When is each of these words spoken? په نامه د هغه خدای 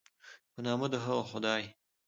په 0.53 0.59
نامه 0.65 0.87
د 0.91 0.95
هغه 1.05 1.23
خدای 1.31 1.63